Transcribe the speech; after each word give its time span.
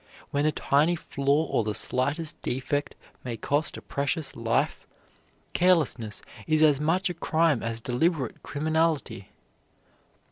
Where 0.31 0.43
a 0.47 0.51
tiny 0.51 0.95
flaw 0.95 1.45
or 1.45 1.63
the 1.63 1.75
slightest 1.75 2.41
defect 2.41 2.95
may 3.23 3.37
cost 3.37 3.77
a 3.77 3.83
precious 3.83 4.35
life, 4.35 4.87
carelessness 5.53 6.23
is 6.47 6.63
as 6.63 6.81
much 6.81 7.11
a 7.11 7.13
crime 7.13 7.61
as 7.61 7.79
deliberate 7.79 8.41
criminality. 8.41 9.29